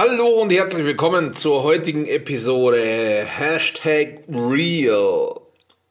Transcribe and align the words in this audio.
Hallo 0.00 0.28
und 0.28 0.52
herzlich 0.52 0.84
willkommen 0.84 1.32
zur 1.34 1.64
heutigen 1.64 2.06
Episode 2.06 2.80
Hashtag 3.26 4.22
Real. 4.28 5.40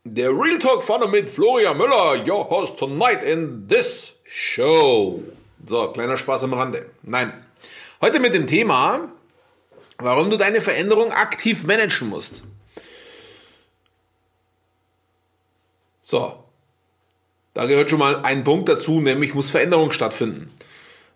Der 0.05 0.29
Real 0.29 0.59
Talk 0.59 0.81
vorne 0.81 1.07
mit 1.07 1.29
Florian 1.29 1.75
Müller, 1.75 2.25
your 2.25 2.49
host 2.49 2.79
tonight 2.79 3.21
in 3.21 3.67
this 3.67 4.13
show. 4.23 5.21
So, 5.65 5.89
kleiner 5.89 6.15
Spaß 6.15 6.45
am 6.45 6.53
Rande. 6.53 6.89
Nein. 7.03 7.33
Heute 7.99 8.21
mit 8.21 8.33
dem 8.33 8.47
Thema, 8.47 9.11
warum 9.97 10.29
du 10.29 10.37
deine 10.37 10.61
Veränderung 10.61 11.11
aktiv 11.11 11.65
managen 11.65 12.07
musst. 12.07 12.43
So. 16.01 16.45
Da 17.53 17.65
gehört 17.65 17.89
schon 17.89 17.99
mal 17.99 18.21
ein 18.23 18.45
Punkt 18.45 18.69
dazu, 18.69 19.01
nämlich 19.01 19.33
muss 19.33 19.49
Veränderung 19.49 19.91
stattfinden. 19.91 20.49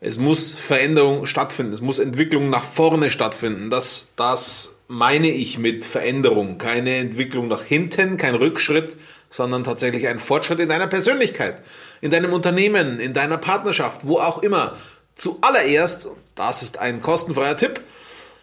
Es 0.03 0.17
muss 0.17 0.49
Veränderung 0.49 1.27
stattfinden. 1.27 1.73
Es 1.73 1.79
muss 1.79 1.99
Entwicklung 1.99 2.49
nach 2.49 2.63
vorne 2.63 3.11
stattfinden. 3.11 3.69
Das, 3.69 4.07
das 4.15 4.79
meine 4.87 5.29
ich 5.29 5.59
mit 5.59 5.85
Veränderung. 5.85 6.57
Keine 6.57 6.95
Entwicklung 6.95 7.47
nach 7.47 7.63
hinten, 7.63 8.17
kein 8.17 8.33
Rückschritt, 8.33 8.97
sondern 9.29 9.63
tatsächlich 9.63 10.07
ein 10.07 10.17
Fortschritt 10.17 10.59
in 10.59 10.69
deiner 10.69 10.87
Persönlichkeit, 10.87 11.61
in 12.01 12.09
deinem 12.09 12.33
Unternehmen, 12.33 12.99
in 12.99 13.13
deiner 13.13 13.37
Partnerschaft, 13.37 14.07
wo 14.07 14.17
auch 14.17 14.41
immer. 14.41 14.75
Zuallererst, 15.13 16.07
das 16.33 16.63
ist 16.63 16.79
ein 16.79 17.03
kostenfreier 17.03 17.55
Tipp, 17.55 17.81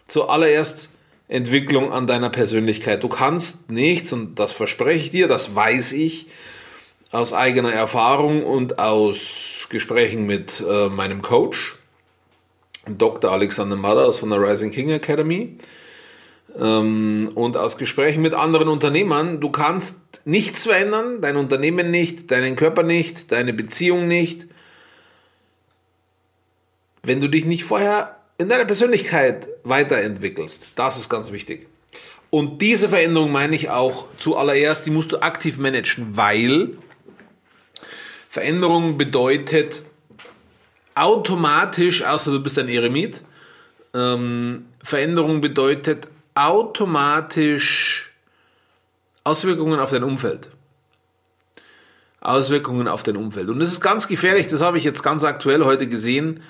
zuallererst 0.07 0.89
Entwicklung 1.27 1.91
an 1.91 2.07
deiner 2.07 2.29
Persönlichkeit. 2.29 3.03
Du 3.03 3.09
kannst 3.09 3.69
nichts, 3.69 4.13
und 4.13 4.39
das 4.39 4.53
verspreche 4.53 5.03
ich 5.03 5.11
dir, 5.11 5.27
das 5.27 5.55
weiß 5.55 5.91
ich, 5.91 6.27
aus 7.11 7.33
eigener 7.33 7.73
Erfahrung 7.73 8.43
und 8.43 8.79
aus 8.79 9.67
Gesprächen 9.69 10.25
mit 10.25 10.63
äh, 10.67 10.89
meinem 10.89 11.21
Coach, 11.21 11.75
Dr. 12.87 13.31
Alexander 13.31 13.75
Madders 13.75 14.19
von 14.19 14.29
der 14.29 14.39
Rising 14.39 14.71
King 14.71 14.89
Academy 14.91 15.57
ähm, 16.59 17.31
und 17.35 17.57
aus 17.57 17.77
Gesprächen 17.77 18.21
mit 18.21 18.33
anderen 18.33 18.67
Unternehmern. 18.67 19.39
Du 19.39 19.49
kannst 19.49 19.97
nichts 20.25 20.65
verändern, 20.65 21.21
dein 21.21 21.35
Unternehmen 21.35 21.91
nicht, 21.91 22.31
deinen 22.31 22.55
Körper 22.55 22.83
nicht, 22.83 23.31
deine 23.31 23.53
Beziehung 23.53 24.07
nicht, 24.07 24.47
wenn 27.03 27.19
du 27.19 27.27
dich 27.27 27.45
nicht 27.45 27.63
vorher 27.63 28.17
in 28.37 28.49
deiner 28.49 28.65
Persönlichkeit 28.65 29.47
weiterentwickelst. 29.63 30.73
Das 30.75 30.97
ist 30.97 31.09
ganz 31.09 31.31
wichtig. 31.31 31.67
Und 32.29 32.61
diese 32.61 32.89
Veränderung 32.89 33.31
meine 33.31 33.55
ich 33.55 33.69
auch 33.69 34.05
zuallererst, 34.19 34.85
die 34.85 34.91
musst 34.91 35.11
du 35.11 35.21
aktiv 35.21 35.57
managen, 35.57 36.15
weil 36.15 36.77
Veränderung 38.29 38.99
bedeutet 38.99 39.81
automatisch, 40.93 42.03
außer 42.03 42.31
du 42.31 42.39
bist 42.39 42.59
ein 42.59 42.69
Eremit, 42.69 43.23
ähm, 43.95 44.67
Veränderung 44.83 45.41
bedeutet 45.41 46.05
automatisch 46.35 48.11
Auswirkungen 49.23 49.79
auf 49.79 49.89
dein 49.89 50.03
Umfeld. 50.03 50.51
Auswirkungen 52.21 52.87
auf 52.87 53.01
dein 53.01 53.17
Umfeld. 53.17 53.49
Und 53.49 53.59
das 53.59 53.71
ist 53.71 53.81
ganz 53.81 54.07
gefährlich, 54.07 54.45
das 54.45 54.61
habe 54.61 54.77
ich 54.77 54.83
jetzt 54.83 55.01
ganz 55.01 55.23
aktuell 55.23 55.65
heute 55.65 55.87
gesehen. 55.87 56.41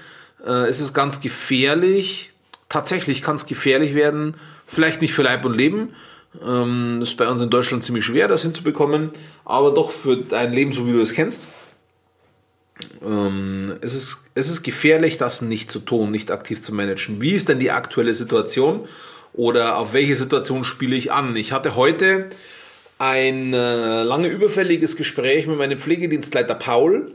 Äh, 0.45 0.67
es 0.67 0.81
ist 0.81 0.93
ganz 0.93 1.21
gefährlich, 1.21 2.33
tatsächlich 2.67 3.21
kann 3.21 3.35
es 3.35 3.45
gefährlich 3.45 3.95
werden, 3.95 4.35
vielleicht 4.65 5.01
nicht 5.01 5.13
für 5.13 5.21
Leib 5.21 5.45
und 5.45 5.53
Leben. 5.53 5.93
Ähm, 6.45 6.97
das 6.99 7.09
ist 7.09 7.17
bei 7.17 7.27
uns 7.29 7.39
in 7.39 7.49
Deutschland 7.49 7.85
ziemlich 7.85 8.03
schwer, 8.03 8.27
das 8.27 8.41
hinzubekommen, 8.41 9.11
aber 9.45 9.71
doch 9.71 9.91
für 9.91 10.17
dein 10.17 10.51
Leben, 10.51 10.73
so 10.73 10.85
wie 10.85 10.91
du 10.91 10.99
es 10.99 11.13
kennst. 11.13 11.47
Ähm, 13.03 13.77
es, 13.81 13.93
ist, 13.93 14.25
es 14.35 14.49
ist 14.49 14.63
gefährlich, 14.63 15.17
das 15.17 15.41
nicht 15.41 15.71
zu 15.71 15.79
tun, 15.79 16.11
nicht 16.11 16.31
aktiv 16.31 16.61
zu 16.61 16.73
managen. 16.73 17.21
Wie 17.21 17.31
ist 17.31 17.49
denn 17.49 17.59
die 17.59 17.71
aktuelle 17.71 18.13
Situation 18.13 18.87
oder 19.33 19.77
auf 19.77 19.93
welche 19.93 20.15
Situation 20.15 20.63
spiele 20.63 20.95
ich 20.95 21.11
an? 21.11 21.35
Ich 21.35 21.51
hatte 21.51 21.75
heute 21.75 22.29
ein 22.97 23.53
äh, 23.53 24.03
lange 24.03 24.27
überfälliges 24.27 24.97
Gespräch 24.97 25.47
mit 25.47 25.57
meinem 25.57 25.79
Pflegedienstleiter 25.79 26.55
Paul, 26.55 27.13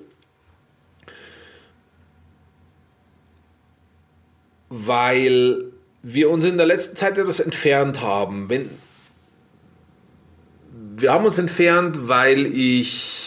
weil 4.71 5.65
wir 6.03 6.31
uns 6.31 6.45
in 6.45 6.57
der 6.57 6.67
letzten 6.67 6.97
Zeit 6.97 7.19
etwas 7.19 7.41
entfernt 7.41 8.01
haben. 8.01 8.49
Wenn, 8.49 8.71
wir 10.97 11.13
haben 11.13 11.25
uns 11.25 11.39
entfernt, 11.39 12.09
weil 12.09 12.47
ich 12.47 13.24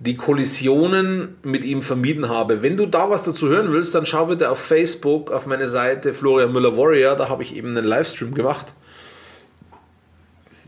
die 0.00 0.16
Kollisionen 0.16 1.36
mit 1.42 1.62
ihm 1.62 1.82
vermieden 1.82 2.30
habe. 2.30 2.62
Wenn 2.62 2.78
du 2.78 2.86
da 2.86 3.10
was 3.10 3.22
dazu 3.22 3.48
hören 3.48 3.70
willst, 3.70 3.94
dann 3.94 4.06
schau 4.06 4.26
bitte 4.26 4.50
auf 4.50 4.58
Facebook 4.58 5.30
auf 5.30 5.44
meine 5.44 5.68
Seite 5.68 6.14
Florian 6.14 6.52
Müller 6.52 6.74
Warrior. 6.74 7.16
Da 7.16 7.28
habe 7.28 7.42
ich 7.42 7.54
eben 7.54 7.76
einen 7.76 7.84
Livestream 7.86 8.32
gemacht. 8.32 8.72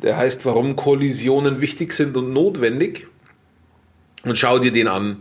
Der 0.03 0.19
heißt, 0.19 0.45
warum 0.45 0.77
Kollisionen 0.77 1.63
wichtig 1.63 1.95
sind 1.95 2.15
und 2.17 2.35
notwendig. 2.35 3.09
Und 4.25 4.37
schau 4.37 4.59
dir 4.59 4.71
den 4.71 4.87
an. 4.87 5.17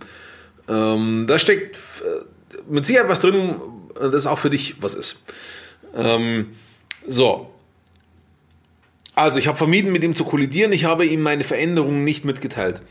Ähm, 0.67 1.25
da 1.25 1.39
steckt 1.39 1.77
äh, 1.77 2.61
mit 2.69 2.85
Sicherheit 2.85 3.07
was 3.07 3.21
drin, 3.21 3.55
das 3.95 4.27
auch 4.27 4.37
für 4.37 4.49
dich 4.49 4.75
was 4.81 4.93
ist. 4.93 5.21
Ähm, 5.95 6.49
so. 7.07 7.49
Also, 9.15 9.39
ich 9.39 9.47
habe 9.47 9.57
vermieden, 9.57 9.91
mit 9.91 10.03
ihm 10.03 10.15
zu 10.15 10.23
kollidieren. 10.23 10.71
Ich 10.73 10.85
habe 10.85 11.05
ihm 11.05 11.21
meine 11.21 11.43
Veränderungen 11.43 12.03
nicht 12.03 12.25
mitgeteilt. 12.25 12.81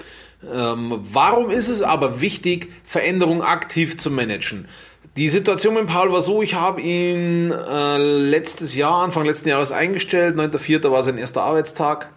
Ähm, 0.53 0.99
warum 1.01 1.51
ist 1.51 1.69
es 1.69 1.83
aber 1.83 2.21
wichtig, 2.21 2.69
Veränderung 2.85 3.43
aktiv 3.43 3.97
zu 3.97 4.11
managen? 4.11 4.69
Die 5.17 5.29
Situation 5.29 5.75
mit 5.75 5.87
Paul 5.87 6.13
war 6.13 6.21
so, 6.21 6.41
ich 6.41 6.55
habe 6.55 6.81
ihn 6.81 7.51
äh, 7.51 7.99
letztes 7.99 8.75
Jahr, 8.75 9.03
Anfang 9.03 9.27
letzten 9.27 9.49
Jahres 9.49 9.73
eingestellt, 9.73 10.37
9.4. 10.37 10.91
war 10.91 11.03
sein 11.03 11.19
erster 11.19 11.43
Arbeitstag 11.43 12.11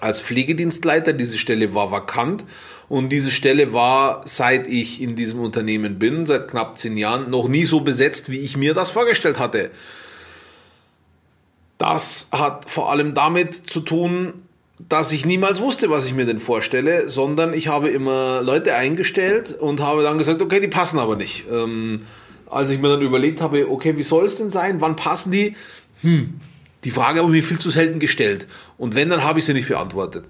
als 0.00 0.20
Pflegedienstleiter. 0.20 1.12
Diese 1.12 1.38
Stelle 1.38 1.72
war 1.72 1.90
vakant 1.90 2.44
und 2.88 3.10
diese 3.10 3.30
Stelle 3.30 3.72
war, 3.72 4.22
seit 4.26 4.66
ich 4.66 5.00
in 5.00 5.14
diesem 5.14 5.40
Unternehmen 5.40 5.98
bin, 5.98 6.26
seit 6.26 6.48
knapp 6.48 6.78
zehn 6.78 6.96
Jahren, 6.96 7.30
noch 7.30 7.48
nie 7.48 7.64
so 7.64 7.80
besetzt, 7.80 8.30
wie 8.30 8.40
ich 8.40 8.56
mir 8.56 8.74
das 8.74 8.90
vorgestellt 8.90 9.38
hatte. 9.38 9.70
Das 11.78 12.28
hat 12.32 12.70
vor 12.70 12.90
allem 12.90 13.14
damit 13.14 13.54
zu 13.54 13.80
tun, 13.80 14.34
dass 14.88 15.12
ich 15.12 15.24
niemals 15.24 15.60
wusste, 15.60 15.90
was 15.90 16.06
ich 16.06 16.14
mir 16.14 16.26
denn 16.26 16.40
vorstelle, 16.40 17.08
sondern 17.08 17.52
ich 17.52 17.68
habe 17.68 17.88
immer 17.88 18.42
Leute 18.42 18.74
eingestellt 18.74 19.52
und 19.52 19.80
habe 19.80 20.02
dann 20.02 20.18
gesagt, 20.18 20.42
okay, 20.42 20.60
die 20.60 20.68
passen 20.68 20.98
aber 20.98 21.16
nicht. 21.16 21.44
Ähm, 21.50 22.02
als 22.50 22.70
ich 22.70 22.80
mir 22.80 22.88
dann 22.88 23.02
überlegt 23.02 23.40
habe, 23.40 23.70
okay, 23.70 23.96
wie 23.96 24.02
soll 24.02 24.26
es 24.26 24.36
denn 24.36 24.50
sein? 24.50 24.80
Wann 24.80 24.96
passen 24.96 25.32
die? 25.32 25.56
Hm, 26.02 26.34
die 26.84 26.90
Frage 26.90 27.20
habe 27.20 27.28
ich 27.28 27.42
mir 27.42 27.48
viel 27.48 27.58
zu 27.58 27.70
selten 27.70 27.98
gestellt. 27.98 28.46
Und 28.76 28.94
wenn, 28.94 29.08
dann 29.08 29.24
habe 29.24 29.38
ich 29.38 29.44
sie 29.44 29.54
nicht 29.54 29.68
beantwortet. 29.68 30.26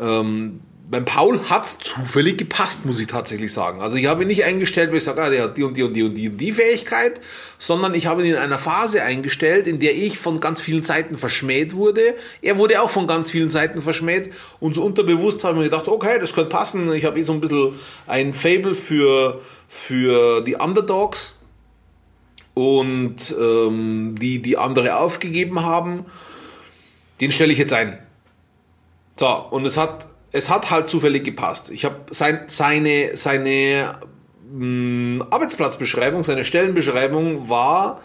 Ähm, 0.00 0.60
beim 0.92 1.06
Paul 1.06 1.48
hat 1.48 1.64
es 1.64 1.78
zufällig 1.78 2.36
gepasst, 2.36 2.84
muss 2.84 3.00
ich 3.00 3.06
tatsächlich 3.06 3.50
sagen. 3.50 3.80
Also 3.80 3.96
ich 3.96 4.04
habe 4.04 4.22
ihn 4.22 4.28
nicht 4.28 4.44
eingestellt, 4.44 4.92
wo 4.92 4.96
ich 4.96 5.04
sage, 5.04 5.22
ah, 5.22 5.30
der 5.30 5.44
hat 5.44 5.56
die 5.56 5.62
und 5.62 5.74
die 5.74 5.82
und 5.84 5.94
die 5.94 6.02
und 6.02 6.14
die 6.14 6.28
und 6.28 6.36
die 6.36 6.52
Fähigkeit, 6.52 7.18
sondern 7.56 7.94
ich 7.94 8.04
habe 8.04 8.22
ihn 8.22 8.32
in 8.32 8.36
einer 8.36 8.58
Phase 8.58 9.02
eingestellt, 9.02 9.66
in 9.66 9.78
der 9.78 9.96
ich 9.96 10.18
von 10.18 10.38
ganz 10.38 10.60
vielen 10.60 10.82
Seiten 10.82 11.16
verschmäht 11.16 11.74
wurde. 11.74 12.14
Er 12.42 12.58
wurde 12.58 12.82
auch 12.82 12.90
von 12.90 13.06
ganz 13.06 13.30
vielen 13.30 13.48
Seiten 13.48 13.80
verschmäht 13.80 14.32
und 14.60 14.74
so 14.74 14.84
unterbewusst 14.84 15.44
habe 15.44 15.54
ich 15.54 15.58
mir 15.60 15.64
gedacht, 15.64 15.88
okay, 15.88 16.18
das 16.20 16.34
könnte 16.34 16.50
passen. 16.50 16.92
Ich 16.92 17.06
habe 17.06 17.18
eh 17.18 17.22
so 17.22 17.32
ein 17.32 17.40
bisschen 17.40 17.74
ein 18.06 18.34
Fable 18.34 18.74
für, 18.74 19.40
für 19.68 20.42
die 20.42 20.56
Underdogs 20.56 21.36
und 22.52 23.34
ähm, 23.40 24.14
die, 24.20 24.42
die 24.42 24.58
andere 24.58 24.98
aufgegeben 24.98 25.62
haben. 25.62 26.04
Den 27.22 27.32
stelle 27.32 27.50
ich 27.50 27.58
jetzt 27.58 27.72
ein. 27.72 27.98
So, 29.16 29.34
und 29.50 29.64
es 29.64 29.78
hat 29.78 30.11
es 30.32 30.48
hat 30.50 30.70
halt 30.70 30.88
zufällig 30.88 31.24
gepasst. 31.24 31.70
Ich 31.70 31.84
habe 31.84 31.96
sein, 32.10 32.44
seine, 32.48 33.16
seine 33.16 33.98
mh, 34.50 34.64
mm, 34.64 35.22
Arbeitsplatzbeschreibung, 35.30 36.24
seine 36.24 36.44
Stellenbeschreibung 36.44 37.48
war, 37.48 38.00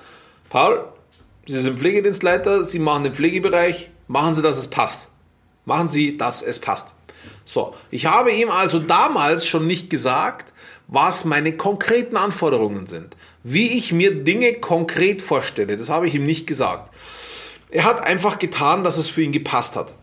Paul, 0.50 0.86
Sie 1.46 1.60
sind 1.60 1.80
Pflegedienstleiter, 1.80 2.66
Sie 2.66 2.80
machen 2.80 3.06
den 3.06 3.14
Pflegebereich, 3.14 3.90
machen 4.08 4.34
Sie, 4.34 4.42
dass 4.42 4.58
es 4.58 4.68
passt. 4.68 5.12
Machen 5.64 5.88
Sie, 5.88 6.18
dass 6.18 6.42
es 6.42 6.60
passt. 6.60 6.94
So, 7.46 7.74
ich 7.90 8.06
habe 8.06 8.32
ihm 8.32 8.50
also 8.50 8.80
damals 8.80 9.48
schon 9.48 9.66
nicht 9.66 9.90
gesagt, 9.90 10.54
was 10.88 11.26
meine 11.26 11.56
konkreten 11.56 12.18
Anforderungen 12.18 12.88
sind. 12.88 13.16
Wie 13.44 13.72
ich 13.72 13.94
mir 13.94 14.24
Dinge 14.24 14.56
konkret 14.56 15.22
vorstelle, 15.22 15.78
das 15.78 15.90
habe 15.90 16.08
ich 16.08 16.16
ihm 16.16 16.26
nicht 16.26 16.48
gesagt. 16.48 16.94
Er 17.70 17.86
hat 17.86 18.06
einfach 18.06 18.40
getan, 18.40 18.84
dass 18.84 18.98
es 18.98 19.10
für 19.10 19.22
ihn 19.22 19.32
gepasst 19.32 19.76
hat. 19.76 19.94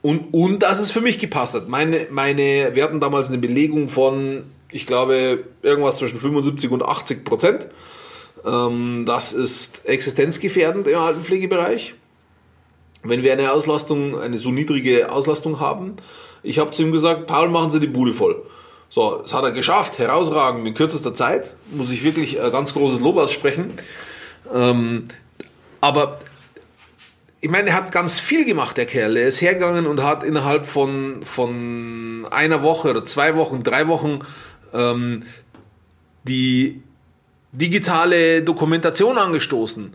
Und, 0.00 0.32
und 0.32 0.60
dass 0.60 0.78
es 0.78 0.90
für 0.90 1.00
mich 1.00 1.18
gepasst 1.18 1.54
hat. 1.54 1.68
Meine, 1.68 2.06
meine, 2.10 2.70
wir 2.74 2.84
hatten 2.84 3.00
damals 3.00 3.28
eine 3.28 3.38
Belegung 3.38 3.88
von, 3.88 4.44
ich 4.70 4.86
glaube, 4.86 5.44
irgendwas 5.62 5.96
zwischen 5.96 6.20
75 6.20 6.70
und 6.70 6.84
80 6.84 7.24
Prozent. 7.24 7.68
Ähm, 8.46 9.04
das 9.06 9.32
ist 9.32 9.86
existenzgefährdend 9.86 10.86
im 10.86 10.98
Altenpflegebereich. 10.98 11.94
Wenn 13.02 13.22
wir 13.22 13.32
eine 13.32 13.52
Auslastung, 13.52 14.18
eine 14.18 14.38
so 14.38 14.50
niedrige 14.50 15.10
Auslastung 15.10 15.60
haben. 15.60 15.96
Ich 16.42 16.58
habe 16.58 16.70
zu 16.70 16.82
ihm 16.82 16.92
gesagt, 16.92 17.26
Paul, 17.26 17.48
machen 17.48 17.70
Sie 17.70 17.80
die 17.80 17.86
Bude 17.86 18.14
voll. 18.14 18.42
So, 18.90 19.18
das 19.22 19.34
hat 19.34 19.44
er 19.44 19.50
geschafft, 19.52 19.98
herausragend, 19.98 20.66
in 20.66 20.74
kürzester 20.74 21.14
Zeit. 21.14 21.54
Muss 21.70 21.90
ich 21.90 22.04
wirklich 22.04 22.38
äh, 22.38 22.50
ganz 22.50 22.72
großes 22.72 23.00
Lob 23.00 23.18
aussprechen. 23.18 23.74
Ähm, 24.54 25.04
aber 25.80 26.20
ich 27.40 27.50
meine, 27.50 27.68
er 27.70 27.76
hat 27.76 27.92
ganz 27.92 28.18
viel 28.18 28.44
gemacht, 28.44 28.76
der 28.76 28.86
Kerl. 28.86 29.16
Er 29.16 29.26
ist 29.26 29.40
hergegangen 29.40 29.86
und 29.86 30.02
hat 30.02 30.24
innerhalb 30.24 30.66
von, 30.66 31.22
von 31.22 32.26
einer 32.30 32.62
Woche 32.62 32.90
oder 32.90 33.04
zwei 33.04 33.36
Wochen, 33.36 33.62
drei 33.62 33.86
Wochen 33.86 34.18
ähm, 34.72 35.22
die 36.24 36.82
digitale 37.52 38.42
Dokumentation 38.42 39.18
angestoßen. 39.18 39.94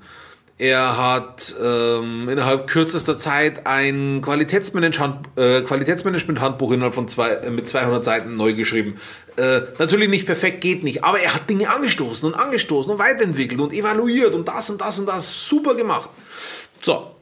Er 0.57 0.97
hat 0.97 1.53
ähm, 1.61 2.29
innerhalb 2.29 2.67
kürzester 2.67 3.17
Zeit 3.17 3.67
ein 3.67 4.21
Qualitätsmanagement, 4.21 5.27
äh, 5.35 5.61
Qualitätsmanagement-Handbuch 5.61 6.71
innerhalb 6.71 6.95
von 6.95 7.07
zwei, 7.09 7.31
äh, 7.31 7.49
mit 7.49 7.67
200 7.67 8.03
Seiten 8.05 8.37
neu 8.37 8.53
geschrieben. 8.53 8.95
Äh, 9.35 9.61
natürlich 9.79 10.09
nicht 10.09 10.25
perfekt, 10.25 10.61
geht 10.61 10.83
nicht, 10.83 11.03
aber 11.03 11.19
er 11.19 11.33
hat 11.33 11.49
Dinge 11.49 11.69
angestoßen 11.69 12.31
und 12.31 12.39
angestoßen 12.39 12.93
und 12.93 12.99
weiterentwickelt 12.99 13.59
und 13.59 13.73
evaluiert 13.73 14.33
und 14.33 14.47
das 14.47 14.69
und 14.69 14.79
das 14.79 14.99
und 14.99 15.07
das 15.07 15.47
super 15.49 15.75
gemacht. 15.75 16.09
So. 16.81 17.13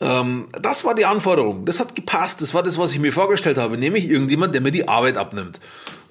Ähm, 0.00 0.48
das 0.60 0.84
war 0.84 0.94
die 0.94 1.04
Anforderung. 1.04 1.64
Das 1.64 1.80
hat 1.80 1.94
gepasst. 1.94 2.42
Das 2.42 2.54
war 2.54 2.62
das, 2.62 2.78
was 2.78 2.92
ich 2.92 2.98
mir 2.98 3.12
vorgestellt 3.12 3.58
habe, 3.58 3.78
nämlich 3.78 4.08
irgendjemand, 4.08 4.54
der 4.54 4.60
mir 4.60 4.72
die 4.72 4.88
Arbeit 4.88 5.16
abnimmt. 5.16 5.60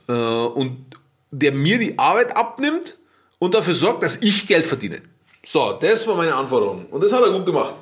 Äh, 0.08 0.14
und 0.14 0.86
der 1.32 1.52
mir 1.52 1.78
die 1.78 2.00
Arbeit 2.00 2.36
abnimmt 2.36 2.98
und 3.40 3.54
dafür 3.54 3.74
sorgt, 3.74 4.04
dass 4.04 4.18
ich 4.18 4.48
Geld 4.48 4.66
verdiene. 4.66 5.02
So, 5.46 5.74
das 5.74 6.08
war 6.08 6.16
meine 6.16 6.36
Anforderung. 6.36 6.88
Und 6.88 7.04
das 7.04 7.14
hat 7.14 7.24
er 7.24 7.32
gut 7.32 7.46
gemacht. 7.46 7.76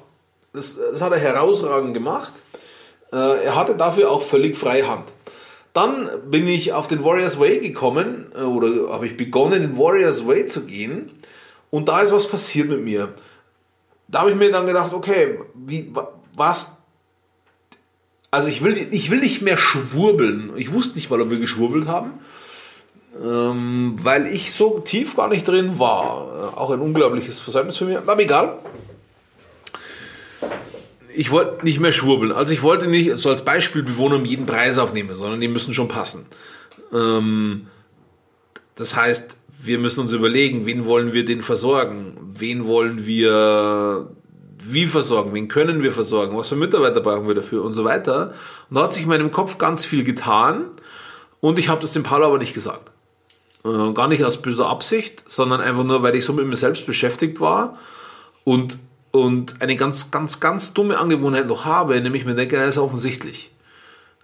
Das, 0.52 0.76
das 0.76 1.02
hat 1.02 1.14
er 1.14 1.20
herausragend 1.20 1.94
gemacht. 1.94 2.34
Äh, 3.12 3.46
er 3.46 3.56
hatte 3.56 3.76
dafür 3.76 4.12
auch 4.12 4.22
völlig 4.22 4.58
freie 4.58 4.88
Hand. 4.88 5.06
Dann 5.74 6.10
bin 6.30 6.48
ich 6.48 6.74
auf 6.74 6.88
den 6.88 7.04
Warriors 7.04 7.40
Way 7.40 7.60
gekommen 7.60 8.32
äh, 8.36 8.42
oder 8.42 8.92
habe 8.92 9.08
ich 9.08 9.18
begonnen, 9.18 9.62
den 9.62 9.78
Warriors 9.78 10.28
Way 10.28 10.46
zu 10.46 10.66
gehen. 10.66 11.12
Und 11.72 11.88
da 11.88 12.02
ist 12.02 12.12
was 12.12 12.28
passiert 12.28 12.70
mit 12.70 12.82
mir. 12.82 13.14
Da 14.08 14.20
habe 14.20 14.32
ich 14.32 14.36
mir 14.36 14.52
dann 14.52 14.66
gedacht, 14.66 14.94
okay, 14.94 15.40
wie, 15.54 15.92
was 16.36 16.78
also 18.32 18.48
ich 18.48 18.64
will, 18.64 18.88
ich 18.92 19.12
will 19.12 19.20
nicht 19.20 19.44
mehr 19.44 19.58
schwurbeln. 19.58 20.54
Ich 20.56 20.74
wusste 20.74 20.96
nicht 20.96 21.12
mal, 21.12 21.22
ob 21.22 21.30
wir 21.30 21.40
geschwurbelt 21.40 21.88
haben 21.88 22.20
ähm, 23.22 23.96
weil 24.02 24.28
ich 24.28 24.54
so 24.54 24.80
tief 24.80 25.16
gar 25.16 25.28
nicht 25.28 25.48
drin 25.48 25.80
war. 25.80 26.58
Auch 26.58 26.72
ein 26.72 26.80
unglaubliches 26.80 27.40
Versäumnis 27.40 27.78
für 27.78 27.86
mich, 27.86 27.98
aber 27.98 28.20
egal. 28.20 28.60
Ich 31.16 31.30
wollte 31.30 31.64
nicht 31.64 31.80
mehr 31.80 31.92
schwurbeln. 31.92 32.32
Also 32.32 32.54
ich 32.54 32.64
wollte 32.64 32.88
nicht 32.88 33.16
so 33.18 33.30
als 33.30 33.46
Beispiel 33.46 33.84
Bewohner 33.84 34.16
um 34.16 34.26
jeden 34.26 34.48
Preis 34.48 34.80
aufnehmen, 34.80 35.16
sondern 35.16 35.42
die 35.42 35.48
müssen 35.48 35.74
schon 35.74 35.88
passen. 35.88 36.26
Ähm, 36.92 37.68
das 38.75 38.96
heißt, 38.96 39.38
wir 39.62 39.80
müssen 39.80 40.02
uns 40.02 40.12
überlegen, 40.12 40.66
wen 40.66 40.86
wollen 40.86 41.14
wir 41.14 41.25
denn 41.25 41.42
versorgen? 41.42 42.18
Wen 42.34 42.68
wollen 42.68 43.06
wir 43.06 44.10
wie 44.66 44.86
versorgen? 44.86 45.34
Wen 45.34 45.48
können 45.48 45.84
wir 45.84 45.92
versorgen? 45.92 46.38
Was 46.38 46.50
für 46.50 46.56
Mitarbeiter 46.56 47.02
brauchen 47.02 47.28
wir 47.28 47.36
dafür? 47.36 47.64
Und 47.64 47.74
so 47.74 47.84
weiter. 47.84 48.34
Und 48.70 48.78
da 48.78 48.84
hat 48.84 48.94
sich 48.94 49.04
in 49.04 49.10
meinem 49.10 49.31
Kopf 49.31 49.58
ganz 49.58 49.86
viel 49.86 50.04
getan. 50.04 50.66
Und 51.40 51.60
ich 51.60 51.70
habe 51.70 51.81
das 51.81 51.94
dem 51.94 52.04
Paul 52.04 52.24
aber 52.24 52.38
nicht 52.38 52.54
gesagt. 52.54 52.92
Äh, 53.66 53.94
gar 53.94 54.08
nicht 54.08 54.24
aus 54.24 54.42
böser 54.42 54.68
Absicht, 54.68 55.24
sondern 55.28 55.62
einfach 55.62 55.84
nur, 55.84 56.04
weil 56.04 56.16
ich 56.16 56.26
so 56.26 56.34
mit 56.34 56.46
mir 56.46 56.56
selbst 56.56 56.86
beschäftigt 56.86 57.40
war 57.40 57.78
und, 58.44 58.78
und 59.12 59.62
eine 59.62 59.76
ganz, 59.78 60.12
ganz, 60.12 60.40
ganz 60.42 60.74
dumme 60.74 60.98
Angewohnheit 60.98 61.48
noch 61.48 61.64
habe, 61.64 62.00
nämlich 62.02 62.26
mir 62.26 62.36
denke, 62.36 62.58
das 62.58 62.76
ist 62.76 62.81
offensichtlich. 62.81 63.53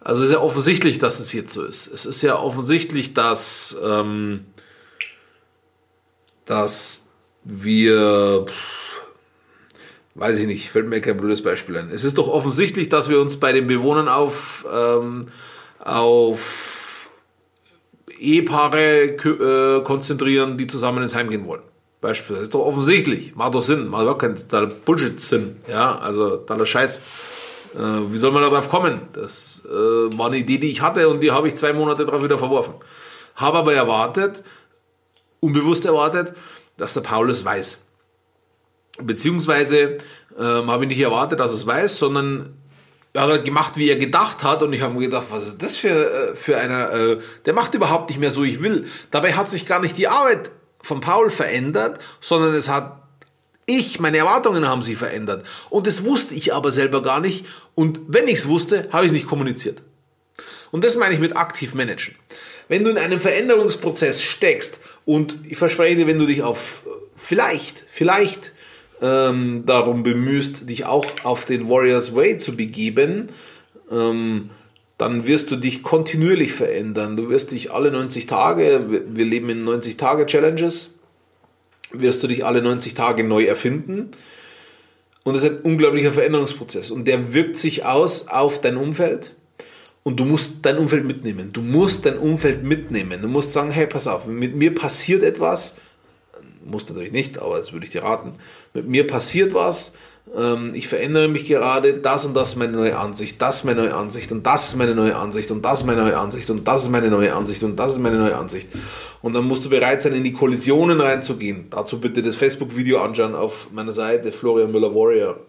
Also 0.02 0.22
es 0.22 0.28
ist 0.28 0.34
ja 0.34 0.42
offensichtlich, 0.42 0.98
dass 0.98 1.20
es 1.20 1.34
jetzt 1.34 1.54
so 1.54 1.64
ist. 1.66 1.88
Es 1.88 2.06
ist 2.06 2.22
ja 2.22 2.38
offensichtlich, 2.38 3.14
dass, 3.14 3.76
ähm, 3.84 4.46
dass 6.46 7.10
wir, 7.44 8.46
pff, 8.48 9.02
weiß 10.16 10.40
ich 10.40 10.48
nicht, 10.48 10.70
fällt 10.70 10.88
mir 10.88 11.02
kein 11.02 11.18
blödes 11.18 11.44
Beispiel 11.44 11.78
ein. 11.78 11.90
Es 11.92 12.04
ist 12.04 12.18
doch 12.18 12.28
offensichtlich, 12.28 12.90
dass 12.90 13.10
wir 13.10 13.20
uns 13.20 13.38
bei 13.38 13.52
den 13.52 13.68
Bewohnern 13.68 14.08
auf, 14.08 14.66
ähm, 14.72 15.28
auf 15.80 17.10
Ehepaare 18.18 19.16
äh, 19.16 19.84
konzentrieren, 19.84 20.58
die 20.58 20.68
zusammen 20.68 21.04
ins 21.04 21.16
Heim 21.16 21.30
gehen 21.30 21.46
wollen. 21.46 21.62
Beispielsweise. 22.02 22.44
Ist 22.44 22.54
doch 22.54 22.66
offensichtlich. 22.66 23.36
Macht 23.36 23.56
doch 23.56 23.62
Sinn. 23.62 23.88
Macht 23.88 24.04
überhaupt 24.04 24.22
keinen 24.22 24.74
Bullshit-Sinn. 24.86 25.58
Ja, 25.68 25.98
also 25.98 26.38
totaler 26.38 26.66
Scheiß. 26.66 27.02
Äh, 27.80 28.12
wie 28.12 28.18
soll 28.18 28.32
man 28.32 28.44
darauf 28.44 28.70
kommen? 28.70 29.08
Das 29.14 29.64
äh, 29.66 30.18
war 30.18 30.28
eine 30.28 30.38
Idee, 30.38 30.58
die 30.58 30.70
ich 30.70 30.82
hatte 30.82 31.08
und 31.08 31.22
die 31.22 31.32
habe 31.32 31.48
ich 31.48 31.56
zwei 31.56 31.72
Monate 31.72 32.06
darauf 32.06 32.24
wieder 32.24 32.38
verworfen. 32.38 32.74
Habe 33.36 33.60
aber 33.60 33.74
erwartet, 33.74 34.44
unbewusst 35.40 35.86
erwartet, 35.86 36.34
dass 36.76 36.94
der 36.94 37.02
Paulus 37.02 37.46
weiß. 37.46 37.80
Beziehungsweise 39.02 39.98
ähm, 40.38 40.70
habe 40.70 40.84
ich 40.84 40.90
nicht 40.90 41.00
erwartet, 41.00 41.40
dass 41.40 41.52
er 41.52 41.58
es 41.58 41.68
weiß, 41.68 41.98
sondern 41.98 42.58
er 43.14 43.28
hat 43.28 43.46
gemacht, 43.46 43.78
wie 43.78 43.90
er 43.90 43.96
gedacht 43.96 44.44
hat 44.44 44.62
und 44.62 44.74
ich 44.74 44.82
habe 44.82 44.94
mir 44.94 45.06
gedacht, 45.06 45.28
was 45.30 45.48
ist 45.48 45.64
das 45.64 45.78
für, 45.78 45.90
äh, 45.90 46.36
für 46.36 46.58
einer, 46.58 46.92
äh, 46.92 47.20
der 47.46 47.54
macht 47.54 47.74
überhaupt 47.74 48.10
nicht 48.10 48.20
mehr 48.20 48.32
so, 48.32 48.44
ich 48.44 48.62
will. 48.62 48.88
Dabei 49.10 49.34
hat 49.34 49.50
sich 49.50 49.66
gar 49.66 49.80
nicht 49.80 49.98
die 49.98 50.10
Arbeit 50.10 50.52
von 50.82 51.00
Paul 51.00 51.30
verändert, 51.30 52.00
sondern 52.20 52.54
es 52.56 52.68
hat 52.68 53.02
ich, 53.70 54.00
meine 54.00 54.18
Erwartungen 54.18 54.68
haben 54.68 54.82
sich 54.82 54.98
verändert. 54.98 55.46
Und 55.70 55.88
das 55.88 56.04
wusste 56.04 56.36
ich 56.36 56.54
aber 56.54 56.72
selber 56.72 57.02
gar 57.02 57.20
nicht. 57.20 57.46
Und 57.76 58.02
wenn 58.08 58.28
ich 58.28 58.40
es 58.40 58.48
wusste, 58.48 58.90
habe 58.92 59.06
ich 59.06 59.12
es 59.12 59.14
nicht 59.14 59.28
kommuniziert. 59.28 59.82
Und 60.72 60.84
das 60.84 60.98
meine 60.98 61.14
ich 61.14 61.20
mit 61.20 61.36
aktiv 61.36 61.74
managen. 61.74 62.16
Wenn 62.68 62.84
du 62.84 62.90
in 62.90 62.98
einem 62.98 63.20
Veränderungsprozess 63.20 64.22
steckst 64.22 64.80
und 65.06 65.38
ich 65.48 65.58
verspreche 65.58 65.96
dir, 65.96 66.08
wenn 66.08 66.20
du 66.20 66.28
dich 66.28 66.44
auf 66.44 66.84
vielleicht, 67.16 67.84
vielleicht 67.88 68.54
ähm, 69.02 69.64
darum 69.66 70.04
bemühst, 70.04 70.70
dich 70.70 70.86
auch 70.86 71.06
auf 71.24 71.46
den 71.46 71.70
Warriors 71.70 72.16
Way 72.16 72.38
zu 72.38 72.56
begeben, 72.56 73.28
ähm, 73.92 74.50
dann 74.98 75.26
wirst 75.26 75.50
du 75.50 75.56
dich 75.56 75.82
kontinuierlich 75.82 76.52
verändern. 76.52 77.16
Du 77.16 77.30
wirst 77.30 77.52
dich 77.52 77.72
alle 77.72 77.90
90 77.90 78.28
Tage, 78.28 79.04
wir 79.08 79.26
leben 79.26 79.50
in 79.50 79.64
90 79.64 79.98
Tage 79.98 80.26
Challenges, 80.26 80.94
wirst 81.92 82.24
du 82.24 82.28
dich 82.28 82.46
alle 82.46 82.62
90 82.62 82.94
Tage 82.94 83.24
neu 83.24 83.44
erfinden. 83.44 84.12
Und 85.24 85.34
das 85.34 85.44
ist 85.44 85.52
ein 85.52 85.62
unglaublicher 85.62 86.12
Veränderungsprozess. 86.12 86.92
Und 86.92 87.06
der 87.08 87.34
wirkt 87.34 87.58
sich 87.58 87.86
aus 87.86 88.28
auf 88.28 88.62
dein 88.62 88.78
Umfeld. 88.78 89.36
Und 90.04 90.20
du 90.20 90.26
musst 90.26 90.66
dein 90.66 90.78
Umfeld 90.78 91.06
mitnehmen. 91.06 91.52
Du 91.54 91.62
musst 91.62 92.06
dein 92.06 92.18
Umfeld 92.18 92.64
mitnehmen. 92.64 93.22
Du 93.22 93.28
musst 93.28 93.54
sagen, 93.54 93.70
hey, 93.70 93.86
pass 93.86 94.08
auf, 94.08 94.28
mit 94.28 94.56
mir 94.56 94.74
passiert 94.74 95.24
etwas, 95.24 95.76
muss 96.66 96.88
natürlich 96.88 97.12
nicht, 97.12 97.40
aber 97.40 97.58
das 97.58 97.74
würde 97.74 97.86
ich 97.86 97.92
dir 97.92 98.04
raten. 98.04 98.34
Mit 98.74 98.88
mir 98.88 99.06
passiert 99.06 99.54
was, 99.54 99.94
ähm, 100.38 100.72
ich 100.76 100.88
verändere 100.88 101.28
mich 101.28 101.46
gerade, 101.46 101.96
das 101.96 102.26
und 102.26 102.36
das 102.36 102.50
ist 102.50 102.56
meine 102.56 102.74
neue 102.74 102.98
Ansicht, 102.98 103.42
das 103.42 103.58
ist 103.58 103.64
meine 103.64 103.82
neue 103.82 103.96
Ansicht 103.96 104.32
und 104.32 104.46
das 104.46 104.70
ist 104.70 104.76
meine 104.76 104.94
neue 104.94 105.16
Ansicht 105.16 105.50
und 105.52 105.64
das 105.64 105.80
ist 105.80 105.86
meine 105.86 106.02
neue 106.02 106.18
Ansicht 106.18 106.50
und 106.50 106.68
das 106.68 106.84
ist 106.84 106.90
meine 106.90 107.10
neue 107.10 107.34
Ansicht 107.34 107.64
und 107.64 107.76
das 107.78 107.94
ist 107.94 108.00
meine 108.00 108.18
neue 108.18 108.36
Ansicht. 108.38 108.70
Und 109.22 109.34
dann 109.34 109.46
musst 109.46 109.66
du 109.66 109.70
bereit 109.70 110.02
sein, 110.02 110.14
in 110.14 110.24
die 110.24 110.34
Kollisionen 110.34 111.02
reinzugehen. 111.02 111.68
Dazu 111.70 112.00
bitte 112.00 112.22
das 112.22 112.36
Facebook-Video 112.36 113.02
anschauen 113.02 113.34
auf 113.34 113.70
meiner 113.72 113.92
Seite, 113.92 114.32
Florian 114.32 114.72
Müller 114.72 114.94
Warrior. 114.94 115.40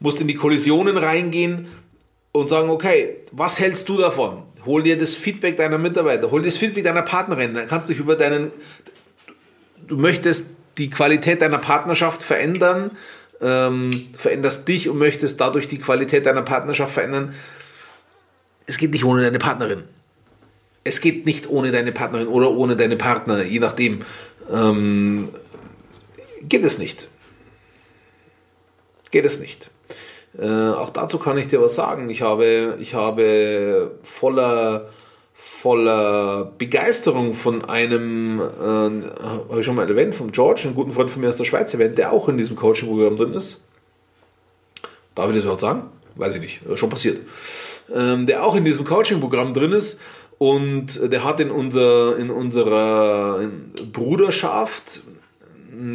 Musst 0.00 0.20
in 0.20 0.28
die 0.28 0.34
Kollisionen 0.34 0.98
reingehen 0.98 1.68
und 2.32 2.48
sagen, 2.48 2.70
okay, 2.70 3.18
was 3.32 3.60
hältst 3.60 3.88
du 3.88 3.98
davon? 3.98 4.42
Hol 4.66 4.82
dir 4.82 4.98
das 4.98 5.14
Feedback 5.14 5.56
deiner 5.56 5.78
Mitarbeiter, 5.78 6.30
hol 6.30 6.40
dir 6.40 6.48
das 6.48 6.56
Feedback 6.56 6.84
deiner 6.84 7.02
Partnerin, 7.02 7.54
dann 7.54 7.68
kannst 7.68 7.88
du 7.88 7.92
dich 7.92 8.00
über 8.00 8.16
deinen, 8.16 8.50
du 9.86 9.96
möchtest 9.96 10.55
die 10.78 10.90
Qualität 10.90 11.42
deiner 11.42 11.58
Partnerschaft 11.58 12.22
verändern, 12.22 12.90
ähm, 13.40 13.90
veränderst 14.16 14.66
dich 14.68 14.88
und 14.88 14.98
möchtest 14.98 15.40
dadurch 15.40 15.68
die 15.68 15.78
Qualität 15.78 16.26
deiner 16.26 16.42
Partnerschaft 16.42 16.92
verändern. 16.92 17.34
Es 18.66 18.78
geht 18.78 18.92
nicht 18.92 19.04
ohne 19.04 19.22
deine 19.22 19.38
Partnerin. 19.38 19.84
Es 20.84 21.00
geht 21.00 21.26
nicht 21.26 21.48
ohne 21.48 21.72
deine 21.72 21.92
Partnerin 21.92 22.28
oder 22.28 22.50
ohne 22.50 22.76
deine 22.76 22.96
Partner, 22.96 23.42
je 23.42 23.58
nachdem. 23.58 24.00
Ähm, 24.52 25.30
geht 26.42 26.64
es 26.64 26.78
nicht. 26.78 27.08
Geht 29.10 29.24
es 29.24 29.40
nicht. 29.40 29.70
Äh, 30.38 30.70
auch 30.70 30.90
dazu 30.90 31.18
kann 31.18 31.38
ich 31.38 31.48
dir 31.48 31.60
was 31.60 31.74
sagen. 31.74 32.10
Ich 32.10 32.22
habe, 32.22 32.76
ich 32.78 32.94
habe 32.94 33.98
voller 34.02 34.88
voller 35.38 36.50
Begeisterung 36.56 37.34
von 37.34 37.62
einem, 37.66 38.40
äh, 38.40 38.42
habe 38.62 39.60
ich 39.60 39.66
schon 39.66 39.74
mal 39.74 39.88
erwähnt, 39.88 40.14
von 40.14 40.32
George, 40.32 40.62
einem 40.64 40.74
guten 40.74 40.92
Freund 40.92 41.10
von 41.10 41.20
mir 41.20 41.28
aus 41.28 41.36
der 41.36 41.44
Schweiz 41.44 41.72
erwähnt, 41.74 41.98
der 41.98 42.10
auch 42.10 42.28
in 42.30 42.38
diesem 42.38 42.56
Coaching-Programm 42.56 43.16
drin 43.16 43.34
ist. 43.34 43.62
Darf 45.14 45.28
ich 45.28 45.36
das 45.36 45.44
überhaupt 45.44 45.60
sagen? 45.60 45.82
Weiß 46.14 46.34
ich 46.34 46.40
nicht, 46.40 46.60
schon 46.74 46.88
passiert. 46.88 47.20
Ähm, 47.94 48.24
der 48.26 48.44
auch 48.44 48.56
in 48.56 48.64
diesem 48.64 48.86
Coaching-Programm 48.86 49.52
drin 49.52 49.72
ist 49.72 50.00
und 50.38 51.12
der 51.12 51.22
hat 51.22 51.38
in, 51.40 51.50
unser, 51.50 52.16
in 52.16 52.30
unserer 52.30 53.40
Bruderschaft 53.92 55.02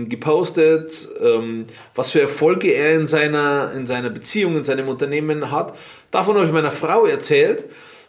gepostet, 0.08 1.10
ähm, 1.20 1.66
was 1.96 2.12
für 2.12 2.22
Erfolge 2.22 2.70
er 2.70 2.96
in 2.96 3.08
seiner, 3.08 3.72
in 3.76 3.88
seiner 3.88 4.12
Beziehung, 4.12 4.56
in 4.56 4.64
seinem 4.64 4.88
Unternehmen 4.88 5.50
hat. 5.50 5.76
Davon 6.12 6.36
habe 6.36 6.46
ich 6.46 6.52
meiner 6.52 6.72
Frau 6.72 7.06
erzählt 7.06 7.66
Äh, 7.66 8.01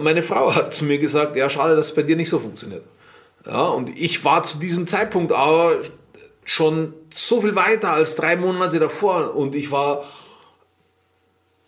meine 0.00 0.22
Frau 0.22 0.54
hat 0.54 0.74
zu 0.74 0.84
mir 0.84 0.98
gesagt, 0.98 1.36
ja, 1.36 1.48
schade, 1.48 1.76
dass 1.76 1.86
es 1.86 1.94
bei 1.94 2.02
dir 2.02 2.16
nicht 2.16 2.28
so 2.28 2.38
funktioniert. 2.38 2.84
Ja, 3.46 3.64
und 3.68 3.90
ich 3.96 4.24
war 4.24 4.42
zu 4.42 4.58
diesem 4.58 4.86
Zeitpunkt 4.86 5.32
aber 5.32 5.76
schon 6.44 6.94
so 7.10 7.40
viel 7.40 7.54
weiter 7.54 7.92
als 7.92 8.16
drei 8.16 8.36
Monate 8.36 8.78
davor 8.78 9.34
und 9.34 9.54
ich 9.54 9.70
war, 9.70 10.04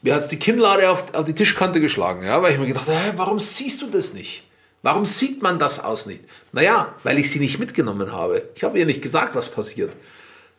mir 0.03 0.15
hat 0.15 0.23
es 0.23 0.29
die 0.29 0.39
Kinnlade 0.39 0.91
auf, 0.91 1.15
auf, 1.15 1.25
die 1.25 1.35
Tischkante 1.35 1.81
geschlagen, 1.81 2.25
ja, 2.25 2.43
weil 2.43 2.53
ich 2.53 2.59
mir 2.59 2.67
gedacht 2.67 2.89
habe, 2.89 3.17
warum 3.17 3.39
siehst 3.39 3.81
du 3.83 3.87
das 3.89 4.13
nicht? 4.13 4.45
Warum 4.83 5.05
sieht 5.05 5.43
man 5.43 5.61
das 5.61 5.79
aus 5.79 6.07
nicht? 6.07 6.25
Naja, 6.51 6.95
weil 7.05 7.19
ich 7.19 7.31
sie 7.31 7.39
nicht 7.39 7.61
mitgenommen 7.61 8.11
habe. 8.11 8.49
Ich 8.57 8.65
habe 8.65 8.79
ihr 8.79 8.87
nicht 8.87 9.01
gesagt, 9.01 9.37
was 9.37 9.49
passiert. 9.49 9.93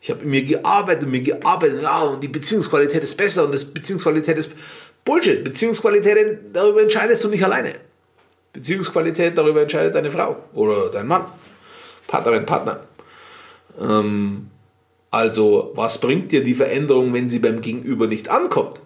Ich 0.00 0.10
habe 0.10 0.24
mir 0.24 0.42
gearbeitet, 0.42 1.08
mir 1.08 1.20
gearbeitet, 1.20 1.82
ja, 1.82 2.02
und 2.02 2.22
die 2.22 2.28
Beziehungsqualität 2.28 3.02
ist 3.02 3.16
besser 3.16 3.44
und 3.44 3.52
das 3.52 3.66
Beziehungsqualität 3.66 4.38
ist 4.38 4.50
Bullshit. 5.04 5.44
Beziehungsqualität, 5.44 6.38
darüber 6.52 6.82
entscheidest 6.82 7.22
du 7.24 7.28
nicht 7.28 7.44
alleine. 7.44 7.74
Beziehungsqualität, 8.52 9.36
darüber 9.36 9.62
entscheidet 9.62 9.94
deine 9.94 10.10
Frau 10.10 10.36
oder 10.54 10.90
dein 10.90 11.06
Mann, 11.06 11.26
Partnerin, 12.06 12.46
Partner. 12.46 12.86
Ähm, 13.80 14.50
also, 15.10 15.72
was 15.74 16.00
bringt 16.00 16.32
dir 16.32 16.42
die 16.42 16.54
Veränderung, 16.54 17.12
wenn 17.12 17.28
sie 17.28 17.38
beim 17.40 17.60
Gegenüber 17.60 18.06
nicht 18.06 18.28
ankommt? 18.28 18.80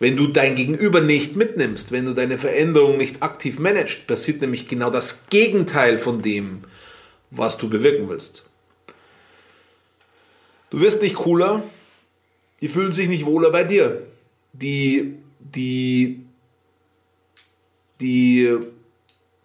Wenn 0.00 0.16
du 0.16 0.28
dein 0.28 0.54
Gegenüber 0.54 1.00
nicht 1.00 1.34
mitnimmst, 1.34 1.90
wenn 1.90 2.04
du 2.04 2.14
deine 2.14 2.38
Veränderung 2.38 2.96
nicht 2.96 3.22
aktiv 3.22 3.58
managst, 3.58 4.06
passiert 4.06 4.40
nämlich 4.40 4.68
genau 4.68 4.90
das 4.90 5.26
Gegenteil 5.28 5.98
von 5.98 6.22
dem, 6.22 6.62
was 7.30 7.58
du 7.58 7.68
bewirken 7.68 8.08
willst. 8.08 8.48
Du 10.70 10.80
wirst 10.80 11.02
nicht 11.02 11.16
cooler, 11.16 11.62
die 12.60 12.68
fühlen 12.68 12.92
sich 12.92 13.08
nicht 13.08 13.26
wohler 13.26 13.50
bei 13.50 13.64
dir. 13.64 14.02
Die, 14.60 15.14
die, 15.38 16.24
die 18.00 18.56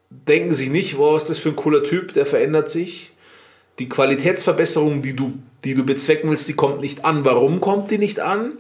denken 0.10 0.54
sich 0.54 0.70
nicht, 0.70 0.98
wow, 0.98 1.14
was 1.14 1.24
ist 1.24 1.30
das 1.30 1.40
für 1.40 1.50
ein 1.50 1.56
cooler 1.56 1.84
Typ, 1.84 2.14
der 2.14 2.26
verändert 2.26 2.70
sich. 2.70 3.12
Die 3.80 3.90
Qualitätsverbesserung, 3.90 5.02
die 5.02 5.16
du, 5.16 5.34
die 5.64 5.76
du 5.76 5.86
bezwecken 5.86 6.30
willst, 6.30 6.48
die 6.48 6.54
kommt 6.54 6.82
nicht 6.82 7.06
an. 7.06 7.26
Warum 7.26 7.62
kommt 7.62 7.92
die 7.92 7.98
nicht 7.98 8.20
an? 8.20 8.58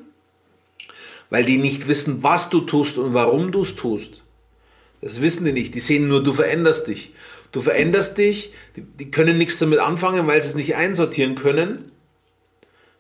weil 1.34 1.46
die 1.46 1.58
nicht 1.58 1.88
wissen, 1.88 2.22
was 2.22 2.52
du 2.52 2.62
tust 2.62 3.00
und 3.00 3.16
warum 3.16 3.52
du 3.52 3.64
es 3.64 3.74
tust. 3.74 4.22
Das 5.02 5.20
wissen 5.20 5.46
die 5.46 5.52
nicht. 5.52 5.74
Die 5.74 5.80
sehen 5.80 6.08
nur, 6.08 6.22
du 6.22 6.32
veränderst 6.32 6.88
dich. 6.88 7.12
Du 7.52 7.60
veränderst 7.60 8.20
dich, 8.20 8.54
die, 8.76 8.82
die 8.82 9.10
können 9.10 9.40
nichts 9.40 9.58
damit 9.58 9.80
anfangen, 9.80 10.28
weil 10.28 10.40
sie 10.44 10.50
es 10.50 10.54
nicht 10.54 10.76
einsortieren 10.76 11.34
können. 11.34 11.92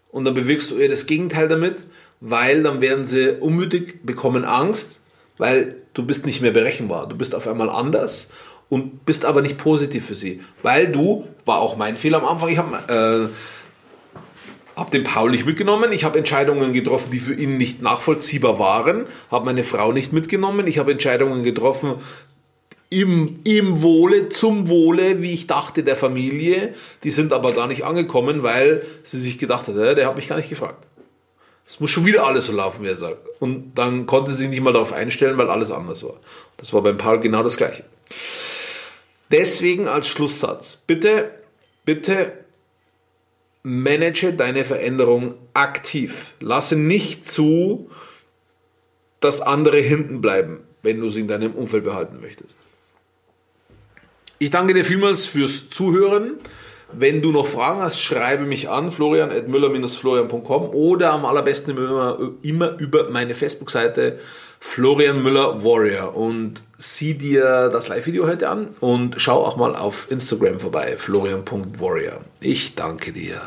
Und 0.09 0.25
dann 0.25 0.33
bewirkst 0.33 0.71
du 0.71 0.77
eher 0.77 0.89
das 0.89 1.05
Gegenteil 1.05 1.47
damit, 1.47 1.85
weil 2.25 2.63
dann 2.63 2.79
werden 2.79 3.03
sie 3.03 3.31
unmütig, 3.31 4.05
bekommen 4.05 4.45
Angst, 4.45 5.01
weil 5.37 5.75
du 5.93 6.05
bist 6.05 6.25
nicht 6.25 6.41
mehr 6.41 6.51
berechenbar. 6.51 7.05
Du 7.07 7.17
bist 7.17 7.35
auf 7.35 7.49
einmal 7.49 7.69
anders 7.69 8.29
und 8.69 9.05
bist 9.05 9.25
aber 9.25 9.41
nicht 9.41 9.57
positiv 9.57 10.05
für 10.05 10.15
sie. 10.15 10.39
Weil 10.61 10.87
du, 10.87 11.27
war 11.43 11.59
auch 11.59 11.75
mein 11.75 11.97
Fehler 11.97 12.19
am 12.19 12.25
Anfang, 12.25 12.47
ich 12.47 12.57
habe 12.57 13.29
äh, 13.29 14.79
habe 14.79 14.91
den 14.91 15.03
Paul 15.03 15.31
nicht 15.31 15.45
mitgenommen. 15.45 15.91
Ich 15.91 16.05
habe 16.05 16.17
Entscheidungen 16.17 16.71
getroffen, 16.71 17.11
die 17.11 17.19
für 17.19 17.33
ihn 17.33 17.57
nicht 17.57 17.81
nachvollziehbar 17.81 18.57
waren. 18.57 19.05
Habe 19.29 19.45
meine 19.45 19.63
Frau 19.63 19.91
nicht 19.91 20.13
mitgenommen. 20.13 20.65
Ich 20.65 20.79
habe 20.79 20.93
Entscheidungen 20.93 21.43
getroffen 21.43 21.95
im, 22.89 23.39
im 23.43 23.81
Wohle, 23.81 24.29
zum 24.29 24.69
Wohle, 24.69 25.21
wie 25.21 25.33
ich 25.33 25.47
dachte, 25.47 25.83
der 25.83 25.97
Familie. 25.97 26.73
Die 27.03 27.11
sind 27.11 27.33
aber 27.33 27.51
gar 27.51 27.67
nicht 27.67 27.83
angekommen, 27.83 28.43
weil 28.43 28.81
sie 29.03 29.19
sich 29.19 29.37
gedacht 29.37 29.67
hat, 29.67 29.75
der 29.75 30.07
hat 30.07 30.15
mich 30.15 30.29
gar 30.29 30.37
nicht 30.37 30.49
gefragt. 30.49 30.87
Es 31.65 31.79
muss 31.79 31.89
schon 31.89 32.05
wieder 32.05 32.25
alles 32.25 32.47
so 32.47 32.53
laufen, 32.53 32.83
wie 32.83 32.89
er 32.89 32.95
sagt. 32.95 33.27
Und 33.39 33.73
dann 33.75 34.05
konnte 34.05 34.31
sie 34.31 34.43
sich 34.43 34.49
nicht 34.49 34.61
mal 34.61 34.73
darauf 34.73 34.91
einstellen, 34.91 35.37
weil 35.37 35.49
alles 35.49 35.71
anders 35.71 36.03
war. 36.03 36.19
Das 36.57 36.73
war 36.73 36.81
beim 36.81 36.97
Paul 36.97 37.19
genau 37.19 37.41
das 37.43 37.57
Gleiche. 37.57 37.85
Deswegen 39.31 39.87
als 39.87 40.07
Schlusssatz, 40.07 40.77
bitte, 40.85 41.31
bitte 41.85 42.33
manage 43.63 44.33
deine 44.33 44.65
Veränderung 44.65 45.35
aktiv. 45.53 46.33
Lasse 46.39 46.75
nicht 46.75 47.25
zu, 47.25 47.89
dass 49.21 49.41
andere 49.41 49.79
hinten 49.79 50.19
bleiben, 50.19 50.59
wenn 50.81 50.99
du 50.99 51.07
sie 51.07 51.21
in 51.21 51.29
deinem 51.29 51.53
Umfeld 51.53 51.85
behalten 51.85 52.19
möchtest. 52.19 52.67
Ich 54.37 54.49
danke 54.49 54.73
dir 54.73 54.83
vielmals 54.83 55.25
fürs 55.25 55.69
Zuhören. 55.69 56.33
Wenn 56.97 57.21
du 57.21 57.31
noch 57.31 57.47
Fragen 57.47 57.81
hast, 57.81 58.01
schreibe 58.01 58.43
mich 58.43 58.69
an, 58.69 58.91
florian.müller-florian.com 58.91 60.69
oder 60.69 61.13
am 61.13 61.25
allerbesten 61.25 61.77
immer, 61.77 62.17
immer 62.41 62.77
über 62.79 63.09
meine 63.09 63.33
Facebook-Seite 63.33 64.19
Florian 64.59 65.21
Müller 65.21 65.63
Warrior 65.63 66.15
und 66.15 66.63
sieh 66.77 67.15
dir 67.15 67.69
das 67.69 67.89
Live-Video 67.89 68.27
heute 68.27 68.49
an 68.49 68.69
und 68.79 69.15
schau 69.17 69.43
auch 69.43 69.57
mal 69.57 69.75
auf 69.75 70.07
Instagram 70.09 70.59
vorbei, 70.59 70.95
florian.warrior. 70.97 72.21
Ich 72.39 72.75
danke 72.75 73.11
dir. 73.11 73.41